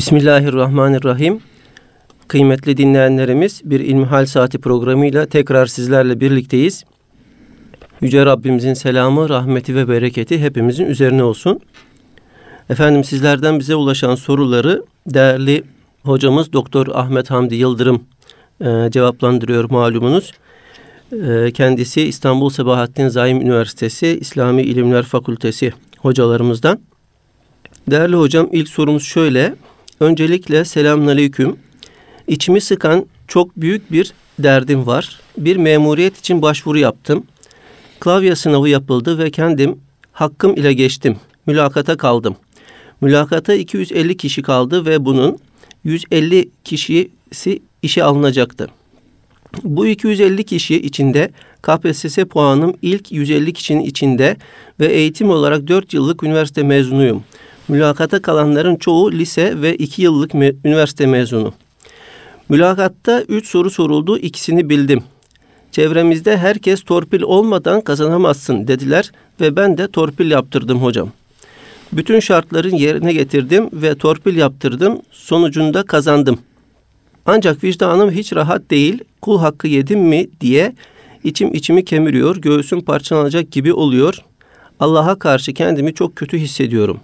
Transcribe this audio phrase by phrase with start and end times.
[0.00, 1.40] Bismillahirrahmanirrahim.
[2.28, 6.84] Kıymetli dinleyenlerimiz bir İlmihal Saati programıyla tekrar sizlerle birlikteyiz.
[8.00, 11.60] Yüce Rabbimizin selamı, rahmeti ve bereketi hepimizin üzerine olsun.
[12.70, 15.64] Efendim sizlerden bize ulaşan soruları değerli
[16.02, 18.04] hocamız Doktor Ahmet Hamdi Yıldırım
[18.60, 20.32] e, cevaplandırıyor malumunuz.
[21.12, 26.78] E, kendisi İstanbul Sebahattin Zaim Üniversitesi İslami İlimler Fakültesi hocalarımızdan.
[27.90, 29.54] Değerli hocam ilk sorumuz şöyle.
[30.00, 31.56] Öncelikle selamünaleyküm.
[32.28, 35.20] İçimi sıkan çok büyük bir derdim var.
[35.38, 37.24] Bir memuriyet için başvuru yaptım.
[38.00, 39.78] Klavye sınavı yapıldı ve kendim
[40.12, 41.16] hakkım ile geçtim.
[41.46, 42.36] Mülakata kaldım.
[43.00, 45.38] Mülakata 250 kişi kaldı ve bunun
[45.84, 48.68] 150 kişisi işe alınacaktı.
[49.64, 51.30] Bu 250 kişi içinde
[51.62, 54.36] KPSS puanım ilk 150 kişinin içinde
[54.80, 57.24] ve eğitim olarak 4 yıllık üniversite mezunuyum.
[57.70, 61.52] Mülakata kalanların çoğu lise ve 2 yıllık me- üniversite mezunu.
[62.48, 65.02] Mülakatta 3 soru soruldu, ikisini bildim.
[65.72, 71.08] Çevremizde herkes torpil olmadan kazanamazsın dediler ve ben de torpil yaptırdım hocam.
[71.92, 74.98] Bütün şartların yerine getirdim ve torpil yaptırdım.
[75.12, 76.38] Sonucunda kazandım.
[77.26, 78.98] Ancak vicdanım hiç rahat değil.
[79.22, 80.74] Kul hakkı yedim mi diye
[81.24, 82.36] içim içimi kemiriyor.
[82.36, 84.18] Göğsüm parçalanacak gibi oluyor.
[84.80, 87.00] Allah'a karşı kendimi çok kötü hissediyorum.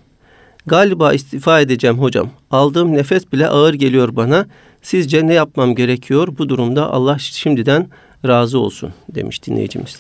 [0.67, 2.31] Galiba istifa edeceğim hocam.
[2.51, 4.47] Aldığım nefes bile ağır geliyor bana.
[4.83, 6.29] Sizce ne yapmam gerekiyor?
[6.39, 7.89] Bu durumda Allah şimdiden
[8.27, 9.99] razı olsun demiş dinleyicimiz.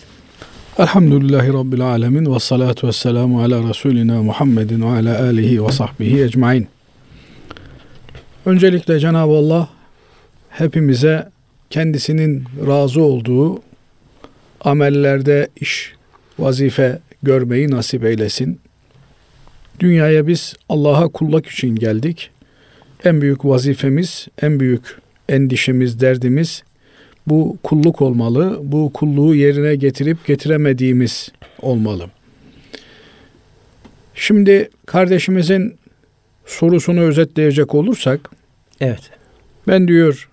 [0.78, 6.22] Elhamdülillahi Rabbil Alemin ve salatu ve selamu ala Resulina Muhammedin ve ala alihi ve sahbihi
[6.22, 6.68] ecmain.
[8.46, 9.68] Öncelikle Cenab-ı Allah
[10.50, 11.30] hepimize
[11.70, 13.62] kendisinin razı olduğu
[14.60, 15.94] amellerde iş,
[16.38, 18.60] vazife görmeyi nasip eylesin.
[19.80, 22.30] Dünyaya biz Allah'a kulluk için geldik.
[23.04, 26.62] En büyük vazifemiz, en büyük endişemiz, derdimiz
[27.26, 28.60] bu kulluk olmalı.
[28.62, 31.28] Bu kulluğu yerine getirip getiremediğimiz
[31.62, 32.06] olmalı.
[34.14, 35.78] Şimdi kardeşimizin
[36.46, 38.30] sorusunu özetleyecek olursak
[38.80, 39.10] Evet.
[39.68, 40.28] ben diyor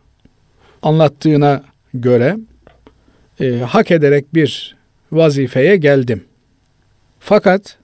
[0.81, 1.63] anlattığına
[1.94, 2.38] göre
[3.39, 4.75] e, hak ederek bir
[5.12, 6.23] vazifeye geldim.
[7.19, 7.78] Fakat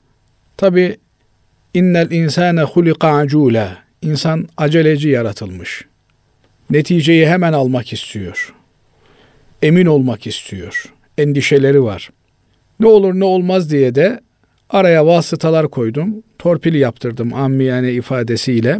[0.57, 0.97] tabi
[1.74, 5.85] innel insane hulika acula insan aceleci yaratılmış.
[6.69, 8.53] Neticeyi hemen almak istiyor
[9.62, 10.94] emin olmak istiyor.
[11.18, 12.09] Endişeleri var.
[12.79, 14.19] Ne olur ne olmaz diye de
[14.69, 16.24] araya vasıtalar koydum.
[16.40, 18.79] Torpil yaptırdım ammiyane ifadesiyle.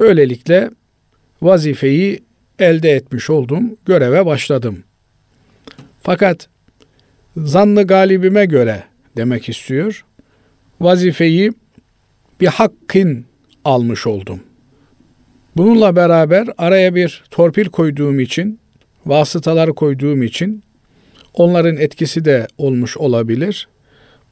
[0.00, 0.70] Böylelikle
[1.42, 2.22] vazifeyi
[2.58, 3.76] elde etmiş oldum.
[3.86, 4.82] Göreve başladım.
[6.02, 6.48] Fakat
[7.36, 8.82] zannı galibime göre
[9.16, 10.04] demek istiyor.
[10.80, 11.52] Vazifeyi
[12.40, 13.24] bir hakkın
[13.64, 14.40] almış oldum.
[15.56, 18.58] Bununla beraber araya bir torpil koyduğum için
[19.06, 20.62] vasıtalar koyduğum için
[21.34, 23.68] onların etkisi de olmuş olabilir.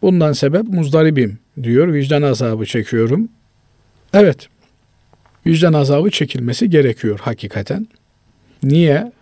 [0.02, 1.92] Bundan sebep muzdaribim diyor.
[1.92, 3.28] Vicdan azabı çekiyorum.
[4.14, 4.48] Evet.
[5.46, 7.88] Vicdan azabı çekilmesi gerekiyor hakikaten.
[8.62, 9.12] Niye?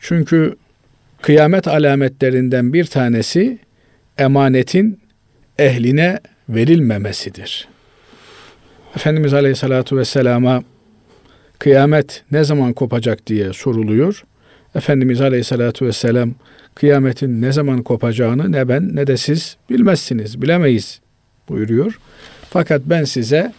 [0.00, 0.56] Çünkü
[1.22, 3.58] kıyamet alametlerinden bir tanesi
[4.18, 5.00] emanetin
[5.58, 7.69] ehline verilmemesidir.
[8.96, 10.62] Efendimiz Aleyhisselatü Vesselam'a
[11.58, 14.24] kıyamet ne zaman kopacak diye soruluyor.
[14.74, 16.34] Efendimiz Aleyhisselatü Vesselam
[16.74, 21.00] kıyametin ne zaman kopacağını ne ben ne de siz bilmezsiniz, bilemeyiz
[21.48, 21.98] buyuruyor.
[22.50, 23.52] Fakat ben size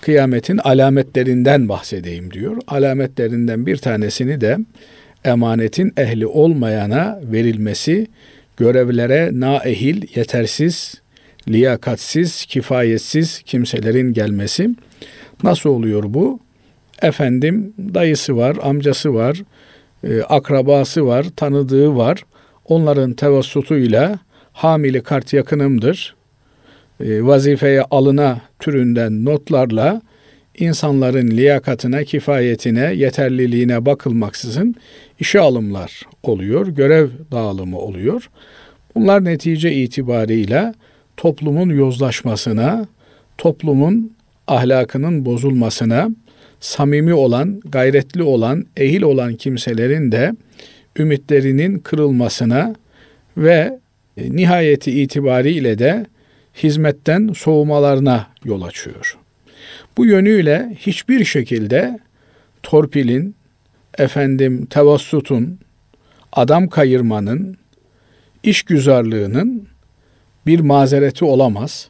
[0.00, 2.56] kıyametin alametlerinden bahsedeyim diyor.
[2.66, 4.58] Alametlerinden bir tanesini de
[5.24, 8.06] emanetin ehli olmayana verilmesi,
[8.56, 10.94] görevlere naehil, yetersiz,
[11.48, 14.70] liyakatsiz, kifayetsiz kimselerin gelmesi.
[15.42, 16.40] Nasıl oluyor bu?
[17.02, 19.42] Efendim dayısı var, amcası var,
[20.04, 22.24] e, akrabası var, tanıdığı var.
[22.64, 24.18] Onların tevassutuyla
[24.52, 26.14] hamili kart yakınımdır.
[27.00, 30.02] E, vazifeye alına türünden notlarla
[30.58, 34.74] insanların liyakatına, kifayetine, yeterliliğine bakılmaksızın
[35.20, 38.30] işe alımlar oluyor, görev dağılımı oluyor.
[38.94, 40.74] Bunlar netice itibariyle
[41.18, 42.86] toplumun yozlaşmasına,
[43.38, 44.12] toplumun
[44.46, 46.08] ahlakının bozulmasına,
[46.60, 50.32] samimi olan, gayretli olan, ehil olan kimselerin de
[50.98, 52.74] ümitlerinin kırılmasına
[53.36, 53.78] ve
[54.16, 56.06] e, nihayeti itibariyle de
[56.62, 59.18] hizmetten soğumalarına yol açıyor.
[59.96, 61.98] Bu yönüyle hiçbir şekilde
[62.62, 63.34] torpilin,
[63.98, 65.58] efendim tevassutun,
[66.32, 67.56] adam kayırmanın,
[68.42, 69.68] işgüzarlığının
[70.48, 71.88] bir mazereti olamaz.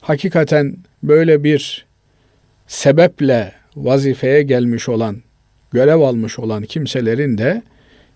[0.00, 1.86] Hakikaten böyle bir
[2.66, 5.16] sebeple vazifeye gelmiş olan,
[5.72, 7.62] görev almış olan kimselerin de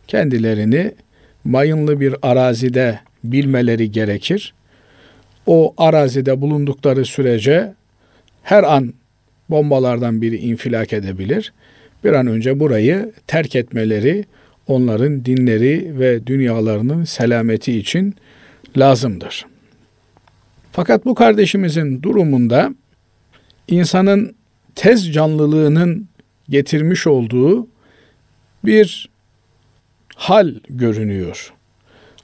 [0.07, 0.93] kendilerini
[1.45, 4.55] mayınlı bir arazide bilmeleri gerekir.
[5.47, 7.75] O arazide bulundukları sürece
[8.43, 8.95] her an
[9.51, 11.53] bombalardan biri infilak edebilir.
[12.05, 14.25] Bir an önce burayı terk etmeleri
[14.67, 18.15] onların dinleri ve dünyalarının selameti için
[18.77, 19.47] lazımdır.
[20.73, 22.75] Fakat bu kardeşimizin durumunda
[23.69, 24.37] insanın
[24.75, 26.09] tez canlılığının
[26.49, 27.69] getirmiş olduğu
[28.65, 29.09] bir
[30.15, 31.53] hal görünüyor.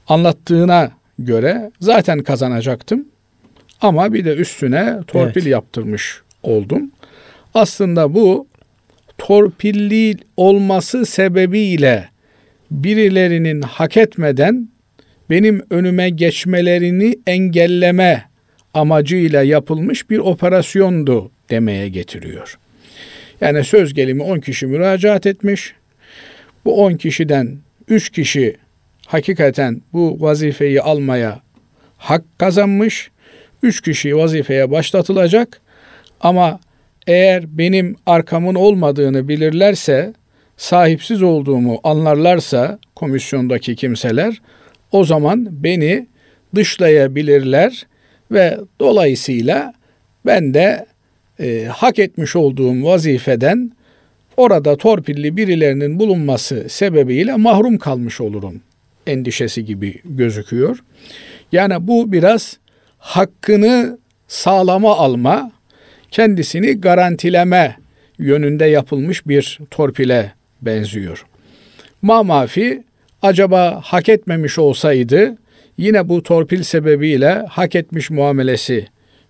[0.07, 3.05] Anlattığına göre zaten kazanacaktım
[3.81, 5.51] ama bir de üstüne torpil evet.
[5.51, 6.91] yaptırmış oldum.
[7.53, 8.47] Aslında bu
[9.17, 12.09] torpilli olması sebebiyle
[12.71, 14.69] birilerinin hak etmeden
[15.29, 18.25] benim önüme geçmelerini engelleme
[18.73, 22.57] amacıyla yapılmış bir operasyondu demeye getiriyor.
[23.41, 25.73] Yani söz gelimi 10 kişi müracaat etmiş.
[26.65, 27.57] Bu 10 kişiden
[27.87, 28.55] 3 kişi
[29.07, 31.39] hakikaten bu vazifeyi almaya
[31.97, 33.11] hak kazanmış.
[33.63, 35.61] 3 kişi vazifeye başlatılacak
[36.21, 36.59] ama
[37.07, 40.13] eğer benim arkamın olmadığını bilirlerse,
[40.57, 44.41] sahipsiz olduğumu anlarlarsa komisyondaki kimseler
[44.95, 46.07] o zaman beni
[46.55, 47.87] dışlayabilirler
[48.31, 49.73] ve dolayısıyla
[50.25, 50.85] ben de
[51.39, 53.71] e, hak etmiş olduğum vazifeden
[54.37, 58.61] orada torpilli birilerinin bulunması sebebiyle mahrum kalmış olurum
[59.07, 60.79] endişesi gibi gözüküyor.
[61.51, 62.57] Yani bu biraz
[62.97, 63.97] hakkını
[64.27, 65.51] sağlama alma,
[66.11, 67.77] kendisini garantileme
[68.19, 71.25] yönünde yapılmış bir torpile benziyor.
[72.01, 72.83] Mamafi
[73.25, 75.37] acaba hak etmemiş olsaydı
[75.77, 78.87] yine bu torpil sebebiyle hak etmiş muamelesi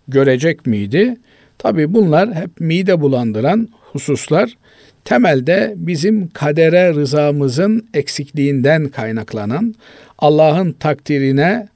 [0.08, 1.18] görecek miydi?
[1.58, 4.58] Tabi bunlar hep mide bulandıran hususlar.
[5.06, 9.76] Temelde bizim kadere rızamızın eksikliğinden kaynaklanan
[10.20, 11.68] Allah'ın takdirine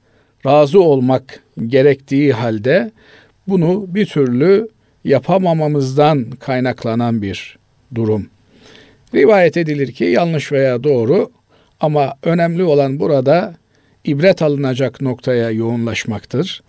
[0.46, 2.90] razı olmak gerektiği halde
[3.48, 4.68] bunu bir türlü
[5.04, 7.58] yapamamamızdan kaynaklanan bir
[7.94, 8.26] durum.
[9.14, 11.30] Rivayet edilir ki yanlış veya doğru
[11.80, 13.54] ama önemli olan burada
[14.04, 16.62] ibret alınacak noktaya yoğunlaşmaktır.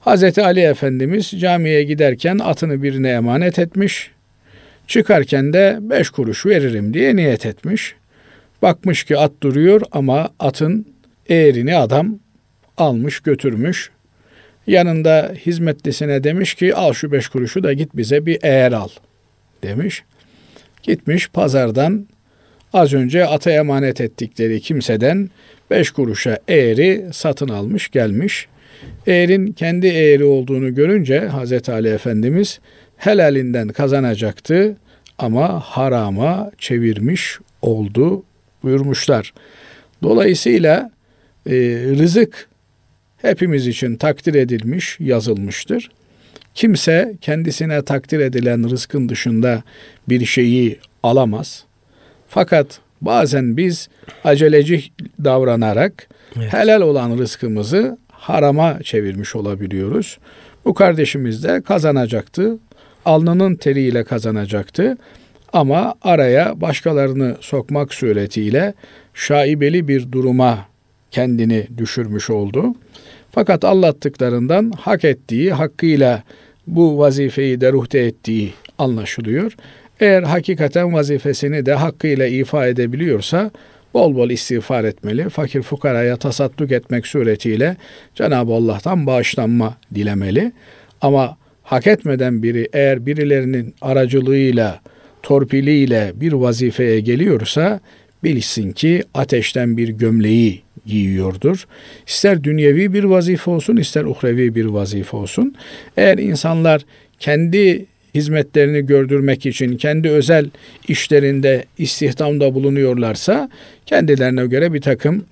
[0.00, 0.38] Hz.
[0.38, 4.10] Ali Efendimiz camiye giderken atını birine emanet etmiş.
[4.86, 7.94] Çıkarken de beş kuruş veririm diye niyet etmiş.
[8.62, 10.86] Bakmış ki at duruyor ama atın
[11.26, 12.18] eğerini adam
[12.76, 13.90] almış götürmüş.
[14.66, 18.88] Yanında hizmetlisine demiş ki al şu beş kuruşu da git bize bir eğer al
[19.62, 20.02] demiş.
[20.82, 22.06] Gitmiş pazardan
[22.72, 25.30] az önce ata emanet ettikleri kimseden
[25.70, 28.46] beş kuruşa eğri satın almış gelmiş.
[29.06, 32.60] Eğerin kendi eğri olduğunu görünce Hazreti Ali Efendimiz
[32.96, 34.76] helalinden kazanacaktı
[35.18, 38.24] ama harama çevirmiş oldu
[38.62, 39.32] buyurmuşlar.
[40.02, 40.90] Dolayısıyla
[41.46, 41.52] e,
[41.98, 42.48] rızık
[43.16, 45.90] hepimiz için takdir edilmiş, yazılmıştır.
[46.54, 49.62] Kimse kendisine takdir edilen rızkın dışında
[50.08, 51.64] bir şeyi alamaz.
[52.34, 53.88] Fakat bazen biz
[54.24, 54.84] aceleci
[55.24, 56.52] davranarak evet.
[56.52, 60.18] helal olan rızkımızı harama çevirmiş olabiliyoruz.
[60.64, 62.58] Bu kardeşimiz de kazanacaktı.
[63.04, 64.96] Alnının teriyle kazanacaktı.
[65.52, 68.74] Ama araya başkalarını sokmak suretiyle
[69.14, 70.58] şaibeli bir duruma
[71.10, 72.74] kendini düşürmüş oldu.
[73.30, 76.22] Fakat anlattıklarından hak ettiği, hakkıyla
[76.66, 79.56] bu vazifeyi deruhte ettiği anlaşılıyor.
[80.02, 83.50] Eğer hakikaten vazifesini de hakkıyla ifa edebiliyorsa
[83.94, 85.28] bol bol istiğfar etmeli.
[85.28, 87.76] Fakir fukaraya tasadduk etmek suretiyle
[88.14, 90.52] Cenab-ı Allah'tan bağışlanma dilemeli.
[91.00, 94.80] Ama hak etmeden biri eğer birilerinin aracılığıyla,
[95.22, 97.80] torpiliyle bir vazifeye geliyorsa
[98.24, 101.66] bilsin ki ateşten bir gömleği giyiyordur.
[102.06, 105.54] İster dünyevi bir vazife olsun, ister uhrevi bir vazife olsun.
[105.96, 106.82] Eğer insanlar
[107.18, 110.50] kendi hizmetlerini gördürmek için kendi özel
[110.88, 113.50] işlerinde istihdamda bulunuyorlarsa
[113.86, 115.24] kendilerine göre bir takım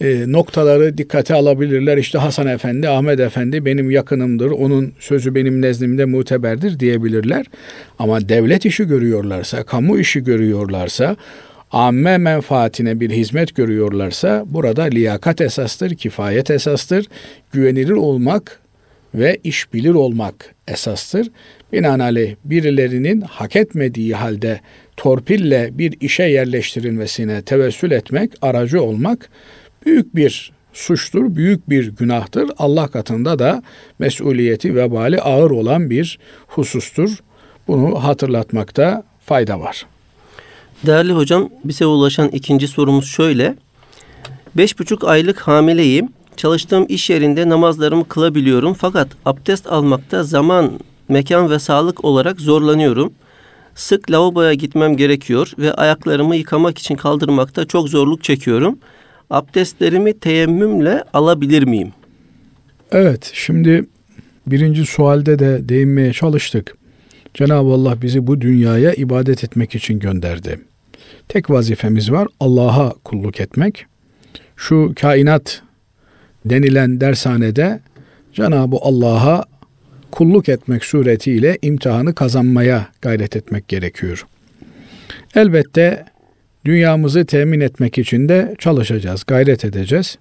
[0.00, 1.96] e, noktaları dikkate alabilirler.
[1.96, 7.46] İşte Hasan Efendi, Ahmet Efendi benim yakınımdır, onun sözü benim nezdimde muteberdir diyebilirler.
[7.98, 11.16] Ama devlet işi görüyorlarsa, kamu işi görüyorlarsa,
[11.70, 17.06] amme menfaatine bir hizmet görüyorlarsa burada liyakat esastır, kifayet esastır,
[17.52, 18.60] güvenilir olmak
[19.14, 21.30] ve iş bilir olmak esastır.
[21.72, 24.60] Binaenaleyh birilerinin hak etmediği halde
[24.96, 29.30] torpille bir işe yerleştirilmesine tevessül etmek, aracı olmak
[29.86, 32.50] büyük bir suçtur, büyük bir günahtır.
[32.58, 33.62] Allah katında da
[33.98, 37.18] mesuliyeti vebali ağır olan bir husustur.
[37.68, 39.86] Bunu hatırlatmakta fayda var.
[40.86, 43.56] Değerli hocam bize ulaşan ikinci sorumuz şöyle.
[44.56, 46.08] Beş buçuk aylık hamileyim.
[46.40, 53.12] Çalıştığım iş yerinde namazlarımı kılabiliyorum fakat abdest almakta zaman, mekan ve sağlık olarak zorlanıyorum.
[53.74, 58.78] Sık lavaboya gitmem gerekiyor ve ayaklarımı yıkamak için kaldırmakta çok zorluk çekiyorum.
[59.30, 61.92] Abdestlerimi teyemmümle alabilir miyim?
[62.92, 63.86] Evet, şimdi
[64.46, 66.76] birinci sualde de değinmeye çalıştık.
[67.34, 70.60] Cenab-ı Allah bizi bu dünyaya ibadet etmek için gönderdi.
[71.28, 73.86] Tek vazifemiz var Allah'a kulluk etmek.
[74.56, 75.62] Şu kainat
[76.44, 77.80] denilen dershanede
[78.32, 79.44] Cenab-ı Allah'a
[80.10, 84.26] kulluk etmek suretiyle imtihanı kazanmaya gayret etmek gerekiyor.
[85.34, 86.04] Elbette
[86.64, 90.18] dünyamızı temin etmek için de çalışacağız, gayret edeceğiz.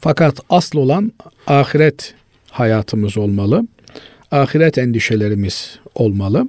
[0.00, 1.12] Fakat asıl olan
[1.46, 2.14] ahiret
[2.50, 3.66] hayatımız olmalı.
[4.30, 6.48] Ahiret endişelerimiz olmalı.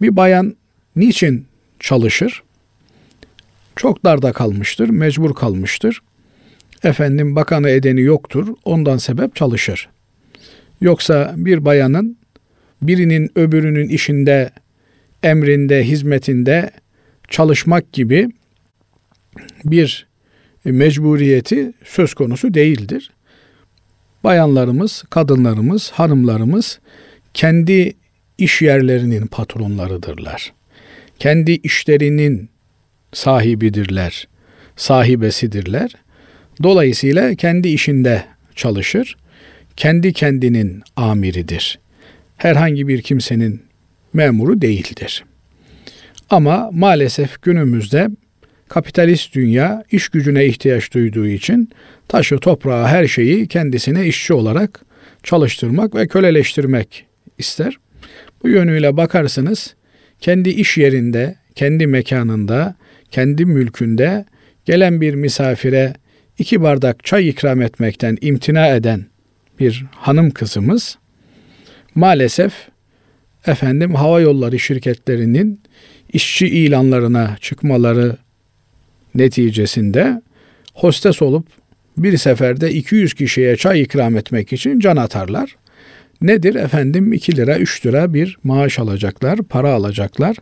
[0.00, 0.56] Bir bayan
[0.96, 1.46] niçin
[1.80, 2.42] çalışır?
[3.76, 6.02] Çok darda kalmıştır, mecbur kalmıştır.
[6.84, 9.88] Efendim bakanı edeni yoktur, ondan sebep çalışır.
[10.80, 12.18] Yoksa bir bayanın
[12.82, 14.50] birinin öbürünün işinde,
[15.22, 16.70] emrinde, hizmetinde
[17.28, 18.28] çalışmak gibi
[19.64, 20.06] bir
[20.64, 23.10] mecburiyeti söz konusu değildir.
[24.24, 26.80] Bayanlarımız, kadınlarımız, hanımlarımız
[27.34, 27.92] kendi
[28.38, 30.52] iş yerlerinin patronlarıdırlar.
[31.18, 32.48] Kendi işlerinin
[33.12, 34.28] sahibidirler,
[34.76, 35.94] sahibesidirler.
[36.62, 38.24] Dolayısıyla kendi işinde
[38.54, 39.16] çalışır,
[39.76, 41.78] kendi kendinin amiridir.
[42.36, 43.62] Herhangi bir kimsenin
[44.12, 45.24] memuru değildir.
[46.30, 48.08] Ama maalesef günümüzde
[48.68, 51.70] kapitalist dünya iş gücüne ihtiyaç duyduğu için
[52.08, 54.80] taşı, toprağı, her şeyi kendisine işçi olarak
[55.22, 57.06] çalıştırmak ve köleleştirmek
[57.38, 57.76] ister.
[58.42, 59.74] Bu yönüyle bakarsınız
[60.20, 62.74] kendi iş yerinde, kendi mekanında,
[63.10, 64.24] kendi mülkünde
[64.64, 65.94] gelen bir misafire
[66.40, 69.04] iki bardak çay ikram etmekten imtina eden
[69.60, 70.98] bir hanım kızımız
[71.94, 72.52] maalesef
[73.46, 75.60] efendim hava yolları şirketlerinin
[76.12, 78.16] işçi ilanlarına çıkmaları
[79.14, 80.22] neticesinde
[80.74, 81.46] hostes olup
[81.96, 85.56] bir seferde 200 kişiye çay ikram etmek için can atarlar.
[86.22, 90.36] Nedir efendim 2 lira 3 lira bir maaş alacaklar, para alacaklar.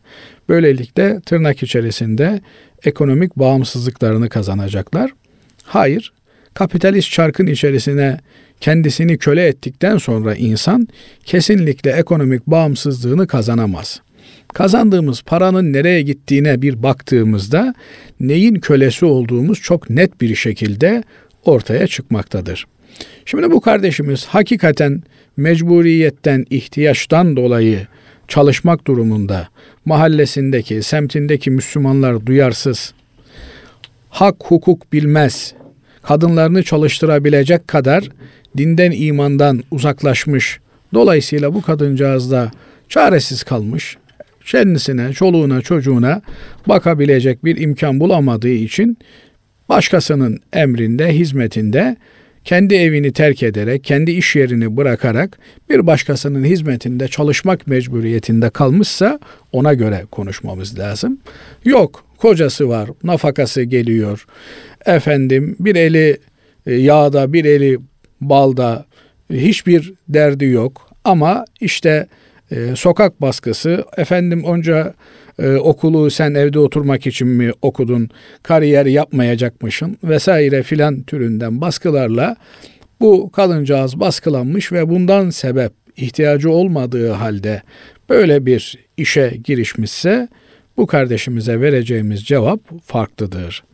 [0.48, 2.40] Böylelikle tırnak içerisinde
[2.84, 5.10] ekonomik bağımsızlıklarını kazanacaklar.
[5.68, 6.12] Hayır,
[6.54, 8.18] kapitalist çarkın içerisine
[8.60, 10.88] kendisini köle ettikten sonra insan
[11.24, 14.00] kesinlikle ekonomik bağımsızlığını kazanamaz.
[14.54, 17.74] Kazandığımız paranın nereye gittiğine bir baktığımızda
[18.20, 21.02] neyin kölesi olduğumuz çok net bir şekilde
[21.44, 22.66] ortaya çıkmaktadır.
[23.24, 25.02] Şimdi bu kardeşimiz hakikaten
[25.36, 27.86] mecburiyetten, ihtiyaçtan dolayı
[28.28, 29.48] çalışmak durumunda
[29.84, 32.94] mahallesindeki, semtindeki Müslümanlar duyarsız,
[34.08, 35.54] hak hukuk bilmez,
[36.02, 38.08] kadınlarını çalıştırabilecek kadar
[38.56, 40.60] dinden imandan uzaklaşmış.
[40.94, 42.50] Dolayısıyla bu kadıncağız da
[42.88, 43.96] çaresiz kalmış.
[44.46, 46.22] Kendisine, çoluğuna, çocuğuna
[46.66, 48.98] bakabilecek bir imkan bulamadığı için
[49.68, 51.96] başkasının emrinde, hizmetinde
[52.44, 55.38] kendi evini terk ederek, kendi iş yerini bırakarak
[55.70, 59.18] bir başkasının hizmetinde çalışmak mecburiyetinde kalmışsa
[59.52, 61.18] ona göre konuşmamız lazım.
[61.64, 64.26] Yok, kocası var, nafakası geliyor.
[64.86, 66.18] Efendim bir eli
[66.66, 67.78] e, yağda, bir eli
[68.20, 68.86] balda
[69.30, 72.06] hiçbir derdi yok ama işte
[72.50, 74.94] e, sokak baskısı efendim onca
[75.38, 78.08] e, okulu sen evde oturmak için mi okudun
[78.42, 82.36] kariyer yapmayacakmışsın vesaire filan türünden baskılarla
[83.00, 87.62] bu kadıncağız baskılanmış ve bundan sebep ihtiyacı olmadığı halde
[88.08, 90.28] böyle bir işe girişmişse
[90.78, 93.64] bu kardeşimize vereceğimiz cevap farklıdır.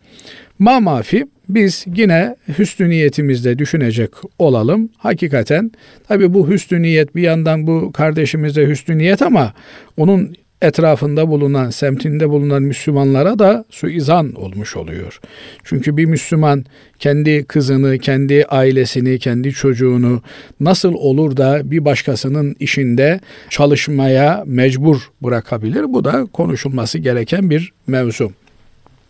[0.58, 4.88] Ma mafi biz yine hüsnü niyetimizde düşünecek olalım.
[4.98, 5.70] Hakikaten
[6.08, 9.52] tabi bu hüsnü niyet bir yandan bu kardeşimizde hüsnü niyet ama
[9.96, 15.20] onun etrafında bulunan, semtinde bulunan Müslümanlara da suizan olmuş oluyor.
[15.64, 16.64] Çünkü bir Müslüman
[16.98, 20.22] kendi kızını, kendi ailesini, kendi çocuğunu
[20.60, 25.84] nasıl olur da bir başkasının işinde çalışmaya mecbur bırakabilir?
[25.92, 28.32] Bu da konuşulması gereken bir mevzu.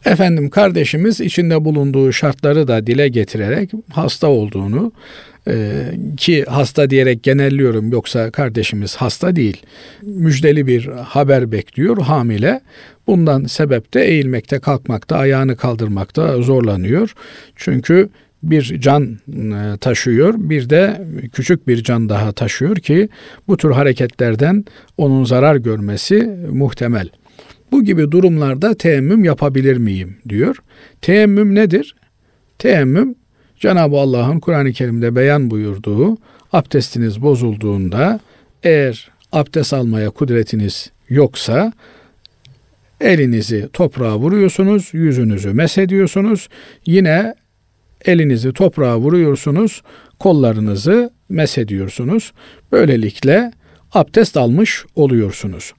[0.05, 4.93] Efendim kardeşimiz içinde bulunduğu şartları da dile getirerek hasta olduğunu
[5.49, 5.71] e,
[6.17, 9.63] ki hasta diyerek genelliyorum yoksa kardeşimiz hasta değil.
[10.03, 12.61] Müjdeli bir haber bekliyor hamile.
[13.07, 17.15] Bundan sebep de eğilmekte, kalkmakta, ayağını kaldırmakta zorlanıyor.
[17.57, 18.09] Çünkü
[18.43, 23.09] bir can e, taşıyor, bir de küçük bir can daha taşıyor ki
[23.49, 24.65] bu tür hareketlerden
[24.97, 27.09] onun zarar görmesi muhtemel.
[27.75, 30.57] Bu gibi durumlarda teyemmüm yapabilir miyim diyor.
[31.01, 31.95] Teyemmüm nedir?
[32.59, 33.15] Teyemmüm
[33.61, 36.17] Cenab-ı Allah'ın Kur'an-ı Kerim'de beyan buyurduğu
[36.53, 38.21] abdestiniz bozulduğunda
[38.63, 41.73] eğer abdest almaya kudretiniz yoksa
[43.01, 46.49] elinizi toprağa vuruyorsunuz, yüzünüzü mesediyorsunuz.
[46.87, 47.35] Yine
[48.05, 49.83] elinizi toprağa vuruyorsunuz,
[50.19, 52.33] kollarınızı mesediyorsunuz.
[52.73, 53.53] Böylelikle
[53.93, 55.73] abdest almış oluyorsunuz.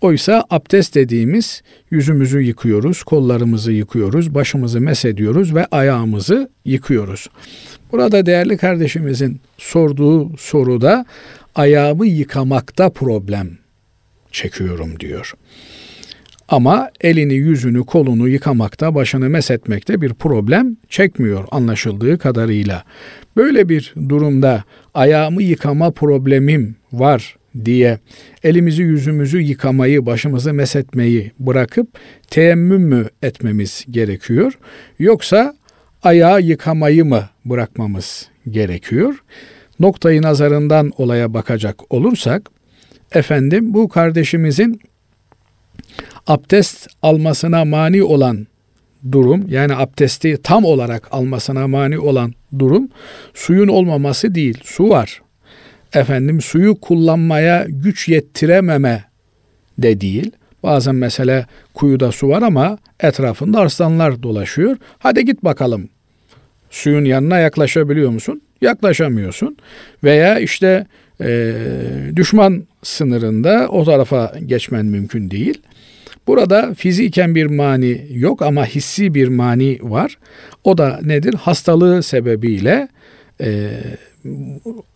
[0.00, 7.26] Oysa abdest dediğimiz yüzümüzü yıkıyoruz, kollarımızı yıkıyoruz, başımızı mesediyoruz ve ayağımızı yıkıyoruz.
[7.92, 11.06] Burada değerli kardeşimizin sorduğu soruda
[11.54, 13.58] ayağımı yıkamakta problem
[14.32, 15.34] çekiyorum diyor.
[16.48, 22.84] Ama elini, yüzünü, kolunu yıkamakta, başını mesetmekte bir problem çekmiyor anlaşıldığı kadarıyla.
[23.36, 24.64] Böyle bir durumda
[24.94, 27.98] ayağımı yıkama problemim var diye
[28.44, 31.88] elimizi yüzümüzü yıkamayı, başımızı mesetmeyi bırakıp
[32.30, 34.58] teyemmüm mü etmemiz gerekiyor?
[34.98, 35.54] Yoksa
[36.02, 39.22] ayağı yıkamayı mı bırakmamız gerekiyor?
[39.80, 42.50] Noktayı nazarından olaya bakacak olursak,
[43.12, 44.80] efendim bu kardeşimizin
[46.26, 48.46] abdest almasına mani olan
[49.12, 52.88] durum yani abdesti tam olarak almasına mani olan durum
[53.34, 54.58] suyun olmaması değil.
[54.64, 55.22] Su var.
[55.94, 59.04] Efendim suyu kullanmaya güç yettirememe
[59.78, 60.30] de değil.
[60.62, 64.76] Bazen mesela kuyuda su var ama etrafında arslanlar dolaşıyor.
[64.98, 65.88] Hadi git bakalım.
[66.70, 68.42] Suyun yanına yaklaşabiliyor musun?
[68.60, 69.56] Yaklaşamıyorsun.
[70.04, 70.86] Veya işte
[71.20, 71.54] e,
[72.16, 75.60] düşman sınırında o tarafa geçmen mümkün değil.
[76.26, 80.18] Burada fiziken bir mani yok ama hissi bir mani var.
[80.64, 81.34] O da nedir?
[81.34, 82.88] Hastalığı sebebiyle
[83.40, 83.70] e,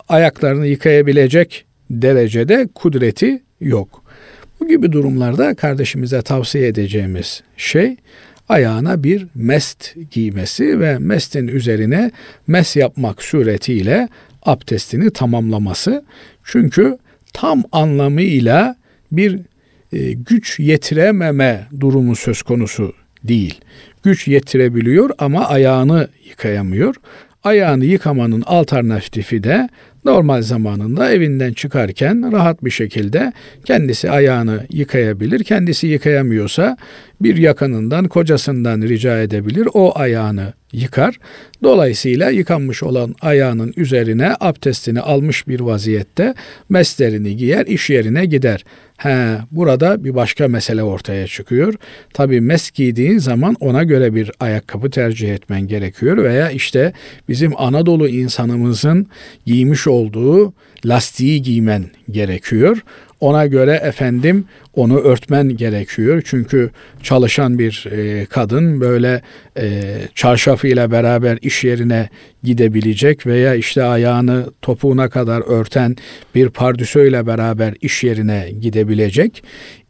[0.09, 4.03] ayaklarını yıkayabilecek derecede kudreti yok.
[4.61, 7.97] Bu gibi durumlarda kardeşimize tavsiye edeceğimiz şey
[8.49, 12.11] ayağına bir mest giymesi ve mestin üzerine
[12.47, 14.09] mes yapmak suretiyle
[14.43, 16.05] abdestini tamamlaması.
[16.45, 16.99] Çünkü
[17.33, 18.77] tam anlamıyla
[19.13, 19.39] bir
[19.93, 22.93] e, güç yetirememe durumu söz konusu
[23.25, 23.61] değil.
[24.03, 26.95] Güç yetirebiliyor ama ayağını yıkayamıyor.
[27.45, 29.69] Ayağını yıkamanın alternatifi de
[30.05, 33.33] normal zamanında evinden çıkarken rahat bir şekilde
[33.65, 35.45] kendisi ayağını yıkayabilir.
[35.45, 36.77] Kendisi yıkayamıyorsa
[37.21, 39.69] bir yakınından, kocasından rica edebilir.
[39.75, 41.19] O ayağını yıkar.
[41.63, 46.35] Dolayısıyla yıkanmış olan ayağının üzerine abdestini almış bir vaziyette
[46.69, 48.65] meslerini giyer, iş yerine gider.
[49.03, 51.75] He, burada bir başka mesele ortaya çıkıyor.
[52.15, 56.93] Tabi mes giydiğin zaman ona göre bir ayakkabı tercih etmen gerekiyor veya işte
[57.29, 59.07] bizim Anadolu insanımızın
[59.47, 60.55] giymiş olduğu
[60.87, 62.85] lastiği giymen gerekiyor.
[63.23, 66.23] Ona göre efendim onu örtmen gerekiyor.
[66.25, 66.71] Çünkü
[67.03, 69.23] çalışan bir e, kadın böyle
[69.59, 69.83] e,
[70.15, 72.09] çarşafıyla beraber iş yerine
[72.43, 75.97] gidebilecek veya işte ayağını topuğuna kadar örten
[76.35, 79.43] bir pardüsöyle beraber iş yerine gidebilecek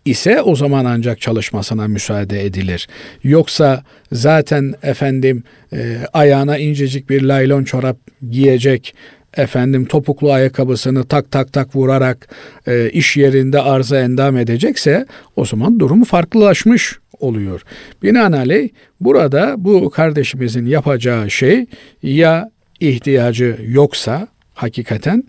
[0.05, 2.89] ise o zaman ancak çalışmasına müsaade edilir.
[3.25, 7.97] Yoksa zaten efendim e, ayağına incecik bir laylon çorap
[8.31, 8.95] giyecek
[9.37, 12.29] efendim topuklu ayakkabısını tak tak tak vurarak
[12.67, 17.63] e, iş yerinde arıza endam edecekse o zaman durumu farklılaşmış oluyor.
[18.03, 18.69] Binaenaleyh
[19.01, 21.67] burada bu kardeşimizin yapacağı şey
[22.03, 25.25] ya ihtiyacı yoksa hakikaten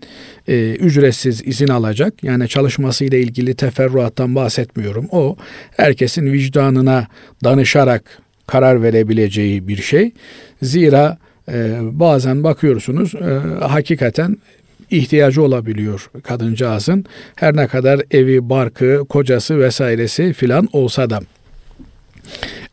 [0.48, 2.24] e, ücretsiz izin alacak.
[2.24, 5.08] Yani çalışmasıyla ilgili teferruattan bahsetmiyorum.
[5.10, 5.36] O
[5.76, 7.06] herkesin vicdanına
[7.44, 10.12] danışarak karar verebileceği bir şey.
[10.62, 13.24] Zira e, bazen bakıyorsunuz e,
[13.64, 14.36] hakikaten
[14.90, 17.04] ihtiyacı olabiliyor kadıncağızın.
[17.36, 21.20] Her ne kadar evi, barkı, kocası vesairesi filan olsa da.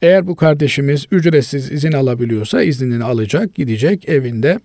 [0.02, 4.60] Eğer bu kardeşimiz ücretsiz izin alabiliyorsa iznini alacak, gidecek evinde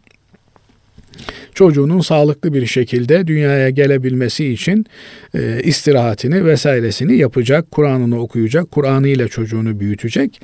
[1.55, 4.87] çocuğunun sağlıklı bir şekilde dünyaya gelebilmesi için
[5.35, 10.41] e, istirahatini vesairesini yapacak, Kur'an'ını okuyacak, Kur'an'ı ile çocuğunu büyütecek.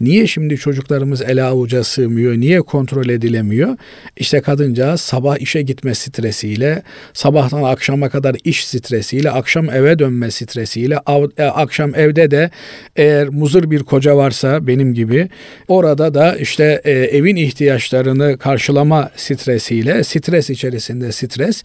[0.00, 2.34] Niye şimdi çocuklarımız ele avuca sığmıyor?
[2.34, 3.76] Niye kontrol edilemiyor?
[4.16, 10.98] İşte kadıncağız sabah işe gitme stresiyle, sabahtan akşama kadar iş stresiyle, akşam eve dönme stresiyle,
[11.38, 12.50] e, akşam evde de
[12.96, 15.28] eğer muzır bir koca varsa benim gibi
[15.68, 21.62] orada da işte e, evin ihtiyaçlarını karşılama stresiyle stres içerisinde stres.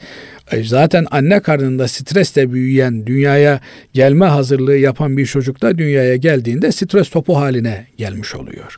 [0.52, 3.60] E, zaten anne karnında stresle büyüyen, dünyaya
[3.94, 8.78] gelme hazırlığı yapan bir çocuk da dünyaya geldiğinde stres topu haline gelmiş oluyor.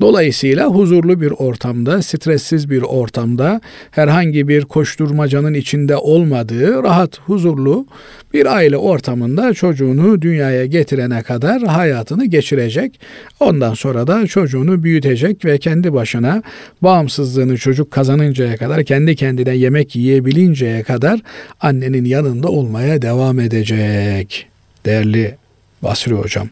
[0.00, 7.86] Dolayısıyla huzurlu bir ortamda, stressiz bir ortamda, herhangi bir koşturmacanın içinde olmadığı, rahat, huzurlu
[8.34, 13.00] bir aile ortamında çocuğunu dünyaya getirene kadar hayatını geçirecek.
[13.40, 16.42] Ondan sonra da çocuğunu büyütecek ve kendi başına
[16.82, 21.20] bağımsızlığını çocuk kazanıncaya kadar, kendi kendine yemek yiyebilinceye kadar
[21.60, 24.46] annenin yanında olmaya devam edecek.
[24.84, 25.34] Değerli
[25.82, 26.48] Basri Hocam.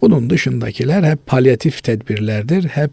[0.00, 2.90] Bunun dışındakiler hep palyatif tedbirlerdir, hep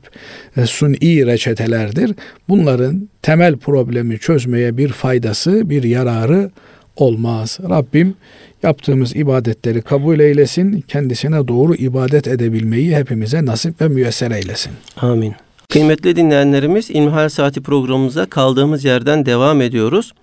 [0.58, 2.16] e, suni reçetelerdir.
[2.50, 6.52] Bunların temel problemi çözmeye bir faydası, bir yararı
[6.96, 7.60] olmaz.
[7.70, 8.16] Rabbim
[8.64, 14.72] yaptığımız ibadetleri kabul eylesin, kendisine doğru ibadet edebilmeyi hepimize nasip ve müyesser eylesin.
[14.98, 15.36] Amin.
[15.70, 20.14] Kıymetli dinleyenlerimiz İlmihal Saati programımıza kaldığımız yerden devam ediyoruz.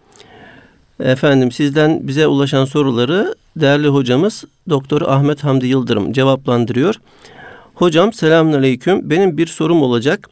[1.00, 6.94] Efendim sizden bize ulaşan soruları değerli hocamız Doktor Ahmet Hamdi Yıldırım cevaplandırıyor.
[7.74, 9.10] Hocam selamünaleyküm.
[9.10, 10.30] Benim bir sorum olacak.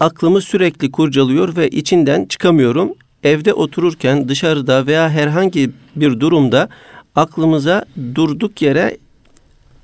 [0.00, 2.92] Aklımı sürekli kurcalıyor ve içinden çıkamıyorum.
[3.22, 6.68] Evde otururken dışarıda veya herhangi bir durumda
[7.14, 8.96] aklımıza durduk yere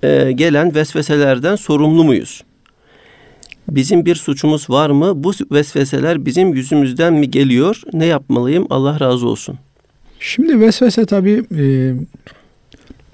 [0.02, 2.42] e, gelen vesveselerden sorumlu muyuz?
[3.68, 5.24] Bizim bir suçumuz var mı?
[5.24, 7.80] Bu vesveseler bizim yüzümüzden mi geliyor?
[7.92, 8.66] Ne yapmalıyım?
[8.70, 9.58] Allah razı olsun.
[10.20, 11.94] Şimdi vesvese tabii e,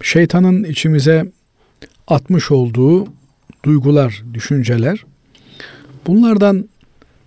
[0.02, 1.32] şeytanın içimize
[2.08, 3.06] atmış olduğu
[3.64, 5.04] duygular, düşünceler.
[6.06, 6.68] Bunlardan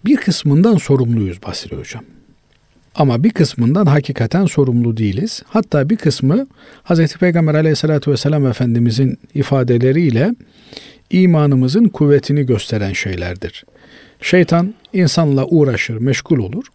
[0.06, 2.04] bir kısmından sorumluyuz Basri Hocam.
[2.96, 5.44] Ama bir kısmından hakikaten sorumlu değiliz.
[5.48, 6.48] Hatta bir kısmı
[6.84, 7.16] Hz.
[7.16, 10.36] Peygamber aleyhissalatü vesselam Efendimizin ifadeleriyle
[11.12, 13.66] imanımızın kuvvetini gösteren şeylerdir.
[14.22, 16.66] Şeytan insanla uğraşır, meşgul olur.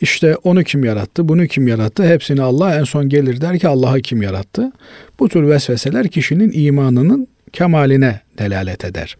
[0.00, 4.00] İşte onu kim yarattı, bunu kim yarattı, hepsini Allah en son gelir der ki Allah'ı
[4.00, 4.72] kim yarattı.
[5.18, 9.16] Bu tür vesveseler kişinin imanının kemaline delalet eder.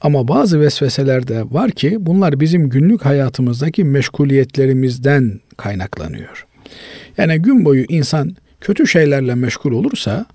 [0.00, 6.46] Ama bazı vesveseler de var ki bunlar bizim günlük hayatımızdaki meşguliyetlerimizden kaynaklanıyor.
[7.18, 10.26] Yani gün boyu insan kötü şeylerle meşgul olursa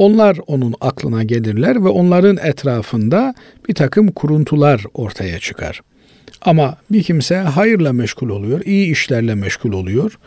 [0.00, 3.34] onlar onun aklına gelirler ve onların etrafında
[3.68, 5.80] bir takım kuruntular ortaya çıkar.
[6.42, 10.18] Ama bir kimse hayırla meşgul oluyor, iyi işlerle meşgul oluyor,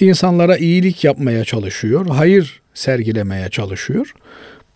[0.00, 4.14] insanlara iyilik yapmaya çalışıyor, hayır sergilemeye çalışıyor.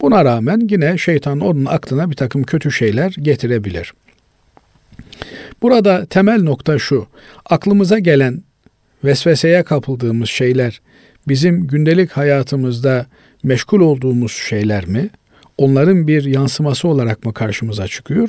[0.00, 3.94] Buna rağmen yine şeytan onun aklına bir takım kötü şeyler getirebilir.
[5.62, 7.06] Burada temel nokta şu.
[7.46, 8.42] Aklımıza gelen
[9.04, 10.80] vesveseye kapıldığımız şeyler
[11.28, 13.06] bizim gündelik hayatımızda
[13.44, 15.10] meşgul olduğumuz şeyler mi?
[15.58, 18.28] Onların bir yansıması olarak mı karşımıza çıkıyor?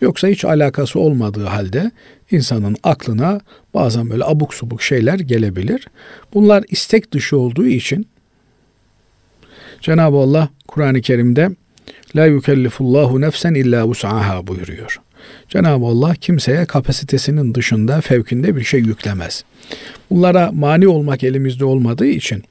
[0.00, 1.90] Yoksa hiç alakası olmadığı halde
[2.30, 3.40] insanın aklına
[3.74, 5.88] bazen böyle abuk subuk şeyler gelebilir.
[6.34, 8.08] Bunlar istek dışı olduğu için
[9.80, 11.50] Cenab-ı Allah Kur'an-ı Kerim'de
[12.16, 15.00] La yukellifullahu nefsen illa vus'aha buyuruyor.
[15.48, 19.44] Cenab-ı Allah kimseye kapasitesinin dışında fevkinde bir şey yüklemez.
[20.10, 22.42] Bunlara mani olmak elimizde olmadığı için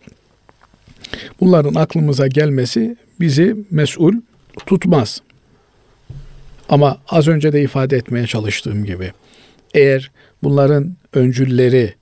[1.39, 4.13] bunların aklımıza gelmesi bizi mesul
[4.65, 5.21] tutmaz.
[6.69, 9.11] Ama az önce de ifade etmeye çalıştığım gibi
[9.73, 10.11] eğer
[10.43, 11.93] bunların öncülleri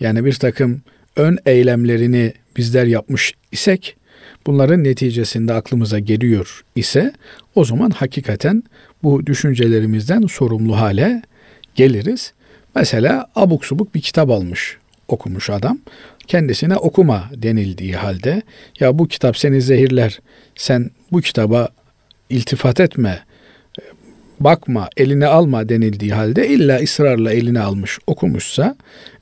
[0.00, 0.82] yani bir takım
[1.16, 3.96] ön eylemlerini bizler yapmış isek
[4.46, 7.12] bunların neticesinde aklımıza geliyor ise
[7.54, 8.62] o zaman hakikaten
[9.02, 11.22] bu düşüncelerimizden sorumlu hale
[11.74, 12.32] geliriz.
[12.74, 14.76] Mesela abuk subuk bir kitap almış
[15.08, 15.78] okumuş adam.
[16.26, 18.42] Kendisine okuma denildiği halde
[18.80, 20.20] ya bu kitap seni zehirler.
[20.56, 21.68] Sen bu kitaba
[22.30, 23.22] iltifat etme,
[24.40, 28.76] bakma, eline alma denildiği halde illa ısrarla eline almış okumuşsa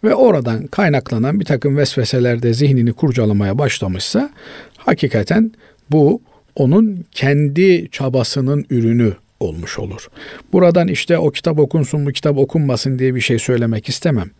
[0.04, 4.30] ve oradan kaynaklanan bir takım vesveselerde zihnini kurcalamaya başlamışsa
[4.76, 5.52] hakikaten
[5.90, 6.22] bu
[6.56, 10.08] onun kendi çabasının ürünü olmuş olur.
[10.52, 14.30] Buradan işte o kitap okunsun bu kitap okunmasın diye bir şey söylemek istemem.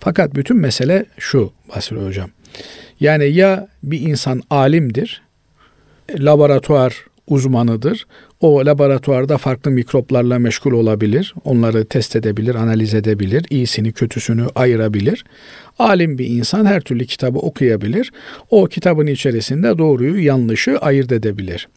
[0.00, 2.30] Fakat bütün mesele şu Basri Hocam.
[3.00, 5.22] Yani ya bir insan alimdir,
[6.18, 8.06] laboratuvar uzmanıdır.
[8.40, 11.34] O laboratuvarda farklı mikroplarla meşgul olabilir.
[11.44, 13.44] Onları test edebilir, analiz edebilir.
[13.50, 15.24] iyisini, kötüsünü ayırabilir.
[15.78, 18.12] Alim bir insan her türlü kitabı okuyabilir.
[18.50, 21.68] O kitabın içerisinde doğruyu, yanlışı ayırt edebilir.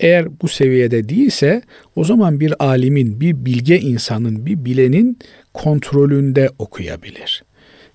[0.00, 1.62] Eğer bu seviyede değilse
[1.96, 5.18] o zaman bir alimin, bir bilge insanın, bir bilenin
[5.54, 7.44] kontrolünde okuyabilir.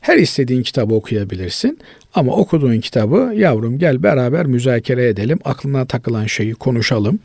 [0.01, 1.79] Her istediğin kitabı okuyabilirsin
[2.15, 7.19] ama okuduğun kitabı yavrum gel beraber müzakere edelim, aklına takılan şeyi konuşalım.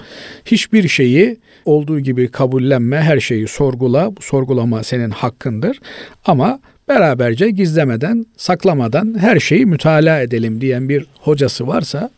[0.44, 5.80] Hiçbir şeyi olduğu gibi kabullenme, her şeyi sorgula, sorgulama senin hakkındır.
[6.24, 12.10] Ama beraberce gizlemeden, saklamadan her şeyi mütalaa edelim diyen bir hocası varsa,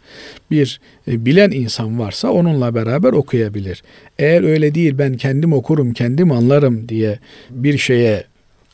[0.51, 3.83] bir e, bilen insan varsa onunla beraber okuyabilir.
[4.19, 7.19] Eğer öyle değil ben kendim okurum, kendim anlarım diye
[7.51, 8.25] bir şeye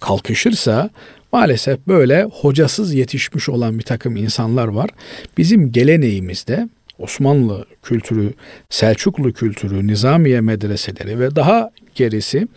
[0.01, 0.90] kalkışırsa
[1.33, 4.90] maalesef böyle hocasız yetişmiş olan bir takım insanlar var.
[5.38, 6.68] Bizim geleneğimizde
[6.99, 8.33] Osmanlı kültürü,
[8.71, 12.49] Selçuklu kültürü, Nizamiye medreseleri ve daha gerisi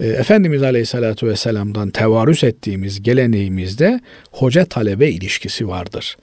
[0.00, 6.16] e, Efendimiz Aleyhisselatü Vesselam'dan tevarüs ettiğimiz geleneğimizde hoca talebe ilişkisi vardır.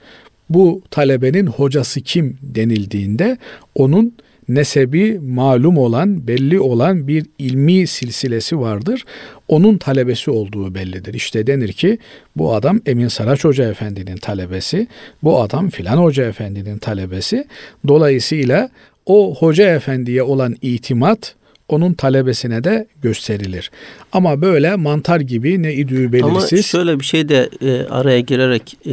[0.50, 3.38] Bu talebenin hocası kim denildiğinde
[3.76, 4.14] onun
[4.50, 9.06] nesebi malum olan, belli olan bir ilmi silsilesi vardır.
[9.48, 11.14] Onun talebesi olduğu bellidir.
[11.14, 11.98] İşte denir ki
[12.36, 14.88] bu adam Emin Saraç Hoca Efendi'nin talebesi,
[15.24, 17.46] bu adam filan Hoca Efendi'nin talebesi.
[17.88, 18.70] Dolayısıyla
[19.06, 21.36] o Hoca Efendi'ye olan itimat
[21.70, 23.72] onun talebesine de gösterilir.
[24.12, 26.54] Ama böyle mantar gibi ne idüğü belirsiz.
[26.54, 28.92] Ama şöyle bir şey de e, araya girerek e,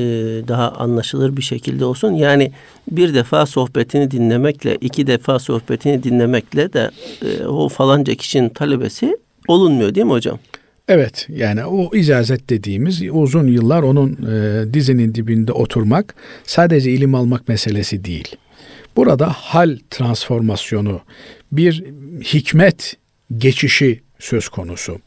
[0.49, 2.13] daha anlaşılır bir şekilde olsun.
[2.13, 2.53] Yani
[2.91, 6.91] bir defa sohbetini dinlemekle, iki defa sohbetini dinlemekle de
[7.23, 9.17] e, o falanca kişinin talebesi
[9.49, 10.39] olunmuyor değil mi hocam?
[10.89, 17.49] Evet yani o icazet dediğimiz uzun yıllar onun e, dizinin dibinde oturmak sadece ilim almak
[17.49, 18.37] meselesi değil.
[18.97, 21.01] Burada hal transformasyonu,
[21.53, 21.85] bir
[22.23, 22.97] hikmet
[23.39, 25.01] geçişi söz konusu.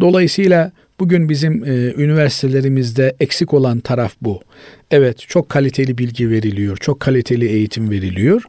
[0.00, 4.40] Dolayısıyla bugün bizim e, üniversitelerimizde eksik olan taraf bu.
[4.90, 8.42] Evet çok kaliteli bilgi veriliyor, çok kaliteli eğitim veriliyor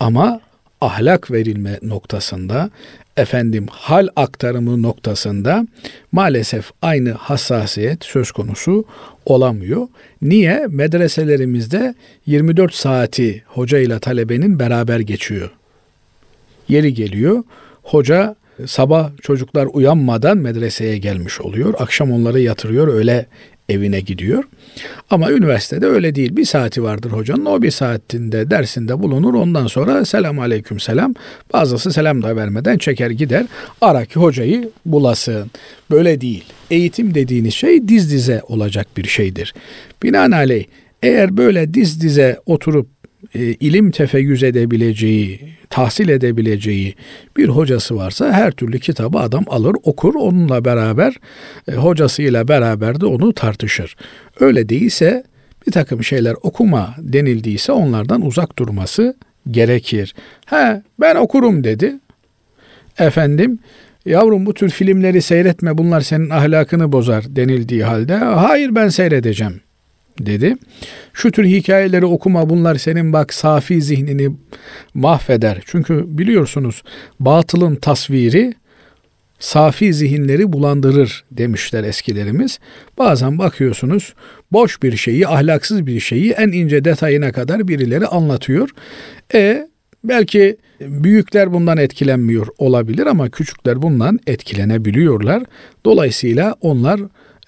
[0.00, 0.40] ama
[0.80, 2.70] ahlak verilme noktasında
[3.16, 5.66] efendim hal aktarımı noktasında
[6.12, 8.84] maalesef aynı hassasiyet söz konusu
[9.26, 9.88] olamıyor.
[10.22, 10.66] Niye?
[10.68, 11.94] Medreselerimizde
[12.26, 15.50] 24 saati hoca ile talebenin beraber geçiyor.
[16.68, 17.42] Yeri geliyor.
[17.82, 21.74] Hoca sabah çocuklar uyanmadan medreseye gelmiş oluyor.
[21.78, 23.26] Akşam onları yatırıyor öyle
[23.68, 24.44] evine gidiyor.
[25.10, 26.36] Ama üniversitede öyle değil.
[26.36, 27.44] Bir saati vardır hocanın.
[27.44, 29.34] O bir saatinde dersinde bulunur.
[29.34, 31.14] Ondan sonra selam aleyküm selam.
[31.52, 33.46] Bazısı selam da vermeden çeker gider.
[33.80, 35.50] Ara ki hocayı bulasın.
[35.90, 36.44] Böyle değil.
[36.70, 39.54] Eğitim dediğiniz şey diz dize olacak bir şeydir.
[40.02, 40.64] Binaenaleyh
[41.02, 42.93] eğer böyle diz dize oturup
[43.34, 46.94] e, ilim tefeyyüz edebileceği, tahsil edebileceği
[47.36, 51.14] bir hocası varsa her türlü kitabı adam alır, okur, onunla beraber
[51.68, 53.96] e, hocasıyla beraber de onu tartışır.
[54.40, 55.24] Öyle değilse
[55.66, 59.16] bir takım şeyler okuma denildiyse onlardan uzak durması
[59.50, 60.14] gerekir.
[60.46, 61.98] He ben okurum dedi.
[62.98, 63.58] Efendim
[64.06, 69.63] yavrum bu tür filmleri seyretme bunlar senin ahlakını bozar denildiği halde hayır ben seyredeceğim
[70.20, 70.56] dedi.
[71.12, 74.36] Şu tür hikayeleri okuma bunlar senin bak safi zihnini
[74.94, 75.62] mahveder.
[75.66, 76.82] Çünkü biliyorsunuz
[77.20, 78.54] batılın tasviri
[79.38, 82.58] safi zihinleri bulandırır demişler eskilerimiz.
[82.98, 84.14] Bazen bakıyorsunuz
[84.52, 88.70] boş bir şeyi, ahlaksız bir şeyi en ince detayına kadar birileri anlatıyor.
[89.34, 89.68] E
[90.04, 95.42] belki büyükler bundan etkilenmiyor olabilir ama küçükler bundan etkilenebiliyorlar.
[95.84, 97.00] Dolayısıyla onlar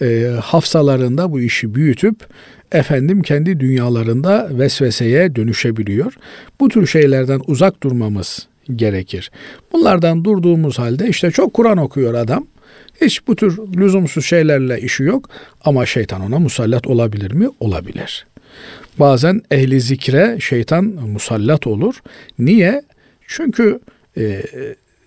[0.03, 2.17] e, hafsalarında bu işi büyütüp
[2.73, 6.15] efendim kendi dünyalarında vesveseye dönüşebiliyor.
[6.61, 9.31] Bu tür şeylerden uzak durmamız gerekir.
[9.73, 12.47] Bunlardan durduğumuz halde işte çok Kur'an okuyor adam.
[13.01, 15.31] Hiç bu tür lüzumsuz şeylerle işi yok
[15.65, 17.49] ama şeytan ona musallat olabilir mi?
[17.61, 18.27] Olabilir.
[18.99, 21.95] Bazen ehli zikre şeytan musallat olur.
[22.39, 22.83] Niye?
[23.27, 23.81] Çünkü
[24.17, 24.43] e,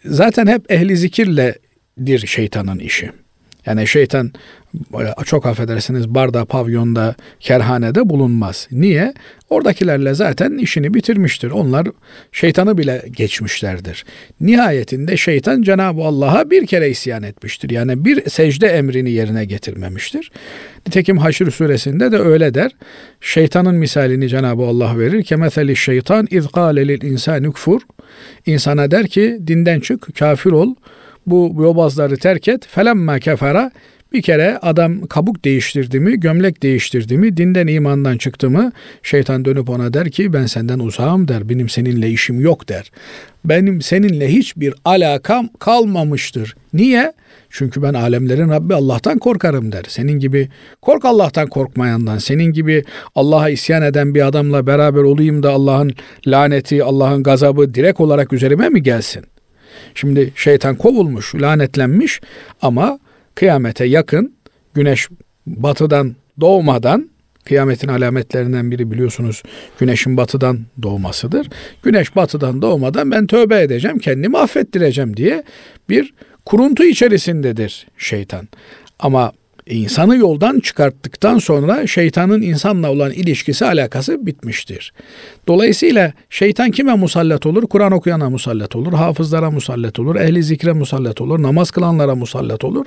[0.06, 3.12] zaten hep ehli zikirledir şeytanın işi.
[3.70, 4.32] Yani şeytan
[5.26, 8.68] çok affedersiniz barda, pavyonda, kerhanede bulunmaz.
[8.72, 9.14] Niye?
[9.50, 11.52] Oradakilerle zaten işini bitirmiştir.
[11.52, 11.88] Onlar
[12.32, 14.06] şeytanı bile geçmişlerdir.
[14.42, 17.70] Nihayetinde şeytan Cenab-ı Allah'a bir kere isyan etmiştir.
[17.70, 20.32] Yani bir secde emrini yerine getirmemiştir.
[20.88, 22.72] Nitekim Haşr suresinde de öyle der.
[23.22, 25.24] Şeytanın misalini Cenab-ı Allah verir.
[25.24, 27.82] Kemetheli şeytan iz kâle lil insâni kfur.
[28.46, 30.76] İnsana der ki dinden çık, kafir ol
[31.30, 32.68] bu yobazları terk et.
[32.68, 33.72] Felemme kefera
[34.14, 38.72] bir kere adam kabuk değiştirdi mi, gömlek değiştirdi mi, dinden imandan çıktı mı,
[39.04, 42.92] şeytan dönüp ona der ki ben senden uzağım der, benim seninle işim yok der.
[43.46, 46.56] Benim seninle hiçbir alakam kalmamıştır.
[46.74, 47.14] Niye?
[47.50, 49.86] Çünkü ben alemlerin Rabbi Allah'tan korkarım der.
[49.88, 50.50] Senin gibi
[50.82, 52.84] kork Allah'tan korkmayandan, senin gibi
[53.16, 55.94] Allah'a isyan eden bir adamla beraber olayım da Allah'ın
[56.28, 59.26] laneti, Allah'ın gazabı direkt olarak üzerime mi gelsin?
[59.96, 62.22] Şimdi şeytan kovulmuş, lanetlenmiş
[62.62, 63.00] ama
[63.36, 64.34] kıyamete yakın
[64.74, 65.10] güneş
[65.48, 67.10] batıdan doğmadan
[67.46, 69.44] kıyametin alametlerinden biri biliyorsunuz
[69.80, 71.48] güneşin batıdan doğmasıdır.
[71.84, 75.44] Güneş batıdan doğmadan ben tövbe edeceğim, kendimi affettireceğim diye
[75.90, 76.14] bir
[76.46, 78.48] kuruntu içerisindedir şeytan.
[79.00, 79.32] Ama
[79.70, 84.94] İnsanı yoldan çıkarttıktan sonra şeytanın insanla olan ilişkisi alakası bitmiştir.
[85.48, 87.68] Dolayısıyla şeytan kime musallat olur?
[87.68, 92.86] Kur'an okuyana musallat olur, hafızlara musallat olur, ehli zikre musallat olur, namaz kılanlara musallat olur.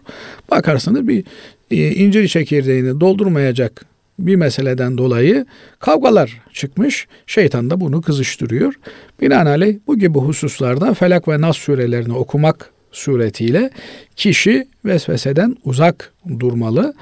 [0.51, 1.25] Bakarsınız bir
[1.71, 3.87] e, incir çekirdeğini doldurmayacak
[4.18, 5.47] bir meseleden dolayı
[5.79, 7.07] kavgalar çıkmış.
[7.27, 8.75] Şeytan da bunu kızıştırıyor.
[9.21, 13.70] Binaenaleyh bu gibi hususlarda Felak ve Nas surelerini okumak suretiyle
[14.16, 16.94] kişi vesveseden uzak durmalı.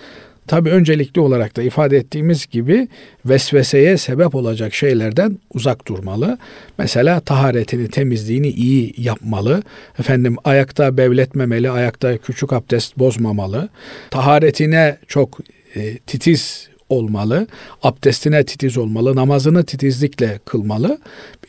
[0.46, 2.88] Tabi öncelikli olarak da ifade ettiğimiz gibi
[3.26, 6.38] vesveseye sebep olacak şeylerden uzak durmalı.
[6.78, 9.62] Mesela taharetini, temizliğini iyi yapmalı.
[9.98, 13.68] Efendim ayakta bevletmemeli, ayakta küçük abdest bozmamalı.
[14.10, 15.38] Taharetine çok
[15.74, 17.46] e, titiz olmalı.
[17.82, 19.16] Abdestine titiz olmalı.
[19.16, 20.98] Namazını titizlikle kılmalı.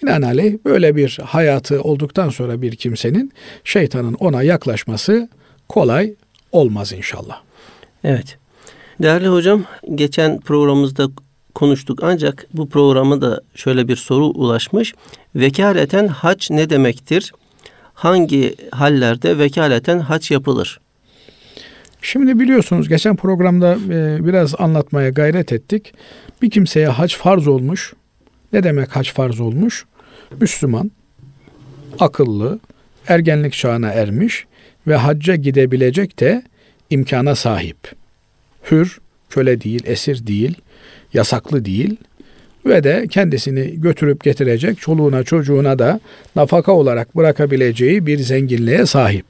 [0.02, 5.30] Binaenaleyh böyle bir hayatı olduktan sonra bir kimsenin şeytanın ona yaklaşması
[5.70, 6.14] kolay
[6.52, 7.42] olmaz inşallah.
[8.04, 8.38] Evet.
[9.02, 9.64] Değerli hocam,
[9.96, 11.08] geçen programımızda
[11.56, 14.94] konuştuk ancak bu programa da şöyle bir soru ulaşmış.
[15.36, 17.32] Vekaleten hac ne demektir?
[17.94, 20.80] Hangi hallerde vekaleten hac yapılır?
[22.02, 25.94] Şimdi biliyorsunuz geçen programda e, biraz anlatmaya gayret ettik.
[26.42, 27.94] Bir kimseye hac farz olmuş.
[28.54, 29.86] Ne demek hac farz olmuş?
[30.40, 30.92] Müslüman,
[32.00, 32.60] akıllı,
[33.08, 34.46] ergenlik çağına ermiş
[34.88, 36.44] ve hacca gidebilecek de
[36.90, 37.78] imkana sahip.
[38.72, 40.56] Hür, köle değil, esir değil,
[41.14, 41.98] yasaklı değil
[42.66, 46.00] ve de kendisini götürüp getirecek çoluğuna çocuğuna da
[46.36, 49.26] nafaka olarak bırakabileceği bir zenginliğe sahip.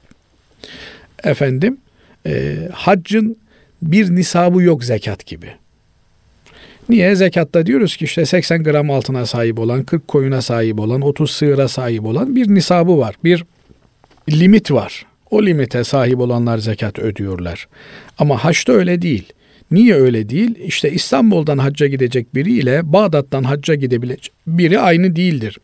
[1.24, 1.78] Efendim,
[2.26, 3.36] e, haccın
[3.82, 5.46] bir nisabı yok zekat gibi.
[6.88, 7.16] Niye?
[7.16, 11.68] Zekatta diyoruz ki işte 80 gram altına sahip olan, 40 koyuna sahip olan, 30 sığıra
[11.68, 13.14] sahip olan bir nisabı var.
[13.24, 13.44] Bir
[14.30, 15.06] limit var.
[15.30, 17.68] O limite sahip olanlar zekat ödüyorlar.
[18.18, 19.32] Ama haçta öyle değil.
[19.70, 20.54] Niye öyle değil?
[20.64, 25.58] İşte İstanbul'dan hacca gidecek biri ile Bağdat'tan hacca gidebilecek biri aynı değildir.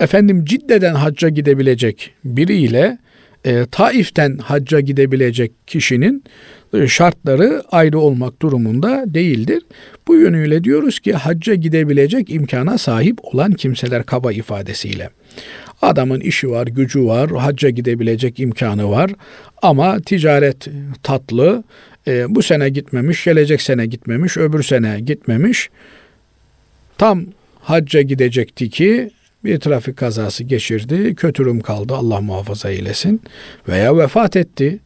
[0.00, 2.98] Efendim Cidde'den hacca gidebilecek biri ile
[3.44, 6.24] e, Taif'ten hacca gidebilecek kişinin
[6.74, 9.62] e, şartları ayrı olmak durumunda değildir.
[10.08, 15.10] Bu yönüyle diyoruz ki hacca gidebilecek imkana sahip olan kimseler kaba ifadesiyle.
[15.82, 19.10] Adamın işi var, gücü var, hacca gidebilecek imkanı var
[19.62, 20.68] ama ticaret
[21.02, 21.64] tatlı,
[22.06, 25.70] e, bu sene gitmemiş, gelecek sene gitmemiş, öbür sene gitmemiş.
[26.98, 27.24] Tam
[27.60, 29.10] hacca gidecekti ki
[29.44, 33.22] bir trafik kazası geçirdi, kötürüm kaldı Allah muhafaza eylesin
[33.68, 34.78] veya vefat etti.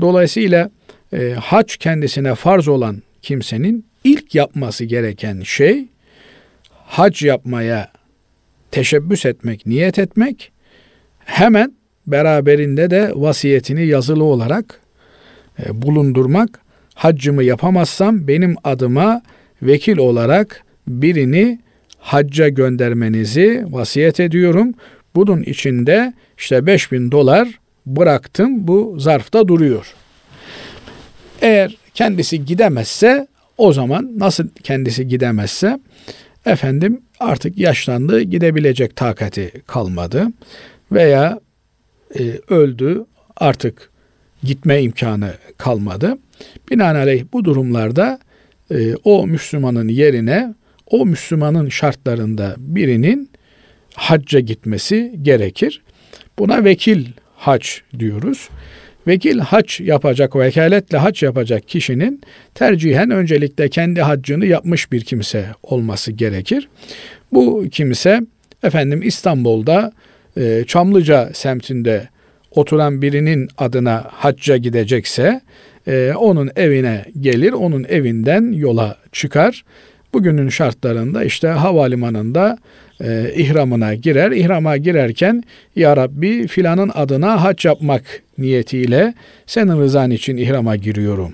[0.00, 0.70] Dolayısıyla
[1.12, 5.86] e, hac kendisine farz olan kimsenin ilk yapması gereken şey
[6.70, 7.90] hac yapmaya
[8.70, 10.52] teşebbüs etmek, niyet etmek,
[11.24, 11.72] hemen
[12.06, 14.80] beraberinde de vasiyetini yazılı olarak
[15.66, 16.60] e, bulundurmak.
[16.94, 19.22] Haccımı yapamazsam benim adıma
[19.62, 21.58] vekil olarak birini
[22.06, 24.74] hacca göndermenizi vasiyet ediyorum.
[25.14, 27.48] Bunun içinde işte 5000 dolar
[27.86, 29.94] bıraktım bu zarfta duruyor.
[31.42, 33.26] Eğer kendisi gidemezse
[33.58, 35.80] o zaman nasıl kendisi gidemezse
[36.46, 40.26] efendim artık yaşlandı gidebilecek takati kalmadı
[40.92, 41.40] veya
[42.18, 43.04] e, öldü
[43.36, 43.90] artık
[44.42, 46.18] gitme imkanı kalmadı.
[46.70, 48.18] Binaenaleyh bu durumlarda
[48.70, 50.54] e, o Müslümanın yerine
[50.90, 53.30] o Müslümanın şartlarında birinin
[53.94, 55.82] hacca gitmesi gerekir.
[56.38, 57.66] Buna vekil hac
[57.98, 58.48] diyoruz.
[59.06, 62.20] Vekil hac yapacak, vekaletle hac yapacak kişinin
[62.54, 66.68] tercihen öncelikle kendi haccını yapmış bir kimse olması gerekir.
[67.32, 68.20] Bu kimse
[68.62, 69.92] efendim İstanbul'da
[70.36, 72.08] e, Çamlıca semtinde
[72.50, 75.40] oturan birinin adına hacca gidecekse
[75.86, 79.64] e, onun evine gelir, onun evinden yola çıkar
[80.16, 82.58] Bugünün şartlarında işte havalimanında
[83.04, 84.30] e, ihramına girer.
[84.30, 85.42] İhrama girerken
[85.76, 88.02] Ya Rabbi filanın adına hac yapmak
[88.38, 89.14] niyetiyle
[89.46, 91.32] senin rızan için ihrama giriyorum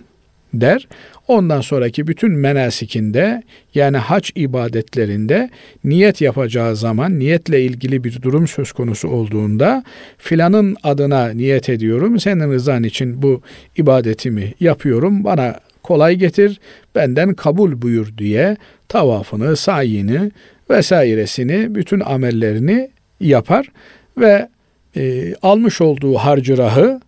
[0.55, 0.89] der.
[1.29, 3.43] Ondan sonraki bütün menasikinde
[3.75, 5.51] yani hac ibadetlerinde
[5.85, 9.85] niyet yapacağı zaman niyetle ilgili bir durum söz konusu olduğunda
[10.19, 12.21] filanın adına niyet ediyorum.
[12.21, 13.43] Senin rızan için bu
[13.77, 15.25] ibadetimi yapıyorum.
[15.25, 16.61] Bana kolay getir,
[16.95, 18.57] benden kabul buyur diye
[18.89, 20.31] tavafını, sayini
[20.71, 23.73] vesairesini, bütün amellerini yapar
[24.19, 24.49] ve
[24.97, 27.01] e, almış olduğu harcırahı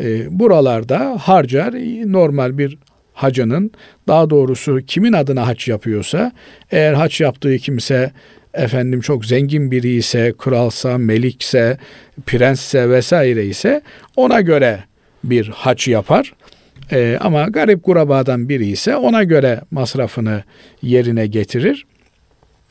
[0.00, 1.74] e, buralarda harcar.
[2.12, 2.78] Normal bir
[3.12, 3.70] hacının
[4.08, 6.32] daha doğrusu kimin adına haç yapıyorsa
[6.70, 8.12] eğer haç yaptığı kimse
[8.54, 11.78] efendim çok zengin biri ise, kralsa, melikse,
[12.26, 13.82] prensse vesaire ise
[14.16, 14.84] ona göre
[15.24, 16.32] bir haç yapar.
[16.92, 20.42] E, ama garip kurabadan biri ise ona göre masrafını
[20.82, 21.86] yerine getirir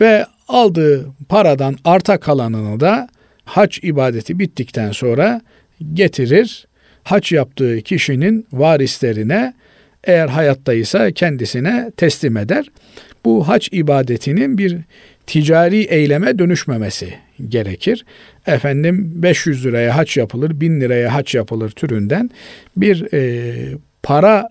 [0.02, 3.08] ve aldığı paradan arta kalanını da
[3.46, 5.42] hac ibadeti bittikten sonra
[5.94, 6.68] getirir.
[7.04, 9.54] Hac yaptığı kişinin varislerine
[10.04, 12.72] eğer hayattaysa kendisine teslim eder.
[13.26, 14.78] Bu hac ibadetinin bir
[15.28, 17.14] ticari eyleme dönüşmemesi
[17.48, 18.06] gerekir.
[18.48, 22.30] Efendim 500 liraya haç yapılır, 1000 liraya haç yapılır türünden
[22.78, 24.50] bir e, para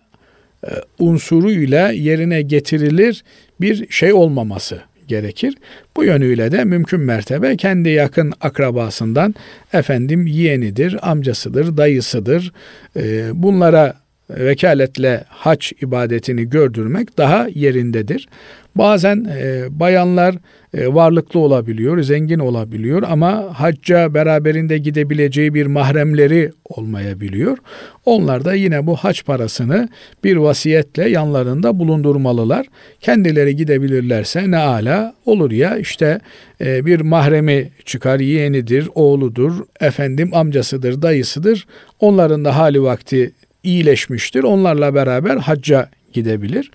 [0.67, 3.25] e, unsuruyla yerine getirilir
[3.61, 5.55] bir şey olmaması gerekir.
[5.97, 9.35] Bu yönüyle de mümkün mertebe kendi yakın akrabasından
[9.73, 12.53] efendim yeğenidir, amcasıdır, dayısıdır.
[12.97, 13.95] E, bunlara
[14.31, 18.29] vekaletle haç ibadetini gördürmek daha yerindedir.
[18.77, 20.35] Bazen e, bayanlar
[20.75, 27.59] e, varlıklı olabiliyor, zengin olabiliyor ama hacca beraberinde gidebileceği bir mahremleri olmayabiliyor.
[28.05, 29.89] Onlar da yine bu hac parasını
[30.25, 32.67] bir vasiyetle yanlarında bulundurmalılar.
[33.01, 36.21] Kendileri gidebilirlerse ne ala olur ya işte
[36.61, 41.67] e, bir mahremi çıkar, yeğenidir, oğludur, efendim amcasıdır, dayısıdır.
[42.01, 43.33] Onların da hali vakti
[43.63, 44.43] iyileşmiştir.
[44.43, 46.71] Onlarla beraber hacca gidebilir.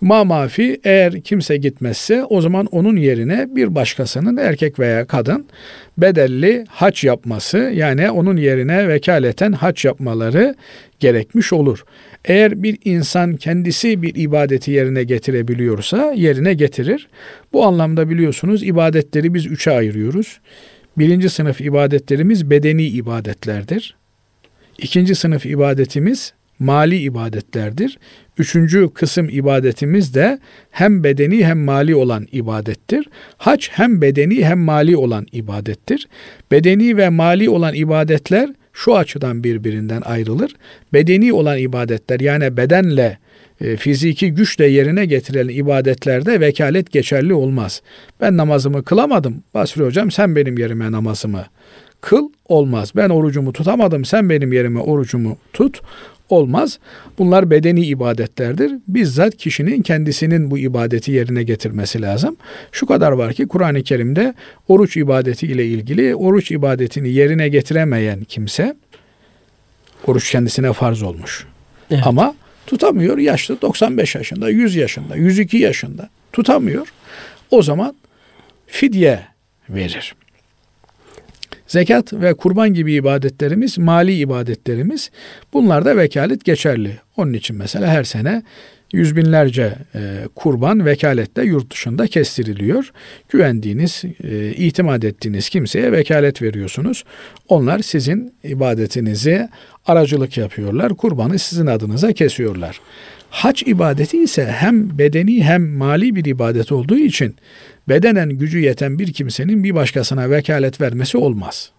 [0.00, 5.46] Ma mafi eğer kimse gitmezse o zaman onun yerine bir başkasının erkek veya kadın
[5.98, 10.54] bedelli haç yapması yani onun yerine vekaleten haç yapmaları
[11.00, 11.84] gerekmiş olur.
[12.24, 17.08] Eğer bir insan kendisi bir ibadeti yerine getirebiliyorsa yerine getirir.
[17.52, 20.40] Bu anlamda biliyorsunuz ibadetleri biz üçe ayırıyoruz.
[20.98, 23.96] Birinci sınıf ibadetlerimiz bedeni ibadetlerdir.
[24.78, 27.98] İkinci sınıf ibadetimiz mali ibadetlerdir.
[28.38, 30.38] Üçüncü kısım ibadetimiz de
[30.70, 33.08] hem bedeni hem mali olan ibadettir.
[33.36, 36.08] Hac hem bedeni hem mali olan ibadettir.
[36.50, 40.56] Bedeni ve mali olan ibadetler şu açıdan birbirinden ayrılır.
[40.92, 43.18] Bedeni olan ibadetler yani bedenle
[43.60, 47.82] e, fiziki güçle yerine getirilen ibadetlerde vekalet geçerli olmaz.
[48.20, 49.42] Ben namazımı kılamadım.
[49.54, 51.46] Basri hocam sen benim yerime namazımı
[52.04, 52.92] kıl olmaz.
[52.96, 55.80] Ben orucumu tutamadım sen benim yerime orucumu tut
[56.28, 56.78] olmaz.
[57.18, 58.72] Bunlar bedeni ibadetlerdir.
[58.88, 62.36] Bizzat kişinin kendisinin bu ibadeti yerine getirmesi lazım.
[62.72, 64.34] Şu kadar var ki Kur'an-ı Kerim'de
[64.68, 68.76] oruç ibadeti ile ilgili oruç ibadetini yerine getiremeyen kimse
[70.06, 71.46] oruç kendisine farz olmuş.
[71.90, 72.06] Evet.
[72.06, 72.34] Ama
[72.66, 73.18] tutamıyor.
[73.18, 76.92] Yaşlı 95 yaşında, 100 yaşında, 102 yaşında tutamıyor.
[77.50, 77.96] O zaman
[78.66, 79.20] fidye
[79.68, 80.14] verir.
[81.74, 85.10] Zekat ve kurban gibi ibadetlerimiz, mali ibadetlerimiz
[85.52, 86.98] bunlar da vekalet geçerli.
[87.16, 88.42] Onun için mesela her sene
[88.92, 90.00] yüz binlerce e,
[90.34, 92.92] kurban vekalette yurt dışında kestiriliyor.
[93.28, 97.04] Güvendiğiniz, e, itimat ettiğiniz kimseye vekalet veriyorsunuz.
[97.48, 99.48] Onlar sizin ibadetinizi
[99.86, 100.94] aracılık yapıyorlar.
[100.94, 102.80] Kurbanı sizin adınıza kesiyorlar.
[103.34, 107.36] Hac ibadeti ise hem bedeni hem mali bir ibadet olduğu için
[107.88, 111.70] bedenen gücü yeten bir kimsenin bir başkasına vekalet vermesi olmaz.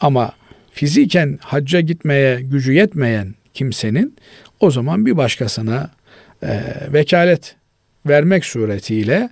[0.00, 0.32] Ama
[0.70, 4.16] fiziken hacca gitmeye gücü yetmeyen kimsenin
[4.60, 5.90] o zaman bir başkasına
[6.42, 6.62] e,
[6.92, 7.56] vekalet
[8.06, 9.28] vermek suretiyle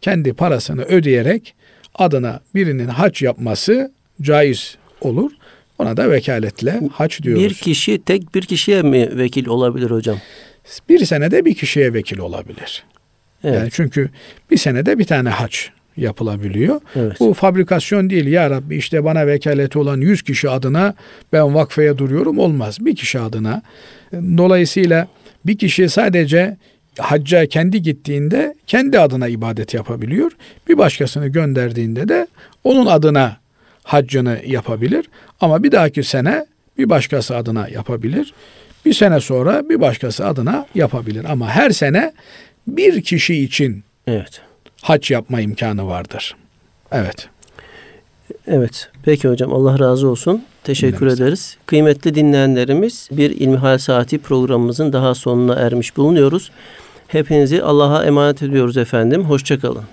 [0.00, 1.54] kendi parasını ödeyerek
[1.94, 3.92] adına birinin hac yapması
[4.22, 5.30] caiz olur.
[5.78, 7.44] Ona da vekaletle hac diyoruz.
[7.44, 10.18] Bir kişi tek bir kişiye mi vekil olabilir hocam?
[10.88, 12.84] Bir senede bir kişiye vekil olabilir.
[13.44, 13.56] Evet.
[13.56, 14.10] Yani çünkü
[14.50, 16.80] bir senede bir tane haç yapılabiliyor.
[16.96, 17.20] Evet.
[17.20, 18.26] Bu fabrikasyon değil.
[18.26, 20.94] Ya Rabbi işte bana vekaleti olan 100 kişi adına
[21.32, 22.78] ben vakfeye duruyorum olmaz.
[22.80, 23.62] Bir kişi adına.
[24.12, 25.08] Dolayısıyla
[25.46, 26.56] bir kişi sadece
[26.98, 30.32] hacca kendi gittiğinde kendi adına ibadet yapabiliyor.
[30.68, 32.26] Bir başkasını gönderdiğinde de
[32.64, 33.36] onun adına
[33.82, 35.08] haccını yapabilir.
[35.40, 36.46] Ama bir dahaki sene
[36.78, 38.34] bir başkası adına yapabilir.
[38.84, 41.24] Bir sene sonra bir başkası adına yapabilir.
[41.24, 42.12] Ama her sene
[42.66, 44.40] bir kişi için evet.
[44.82, 46.36] hac yapma imkanı vardır.
[46.92, 47.28] Evet.
[48.46, 48.88] Evet.
[49.02, 50.44] Peki hocam Allah razı olsun.
[50.64, 51.20] Teşekkür Dinlemez.
[51.20, 51.56] ederiz.
[51.66, 56.50] Kıymetli dinleyenlerimiz bir İlmihal Saati programımızın daha sonuna ermiş bulunuyoruz.
[57.08, 59.24] Hepinizi Allah'a emanet ediyoruz efendim.
[59.24, 59.84] Hoşçakalın.